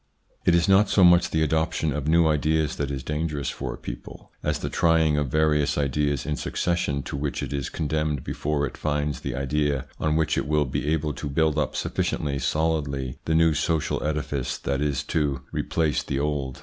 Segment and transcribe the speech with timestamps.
[0.47, 3.77] It is not so much the adoption of new ideas that is dangerous for a
[3.77, 8.65] people, as the trying of various ideas in succession to which it is condemned before
[8.65, 13.19] it finds the idea on which it will be able to build up sufficiently solidly
[13.25, 16.59] the new social edifice that is to 186 THE PSYCHOLOGY OF PEOPLES: replace the old.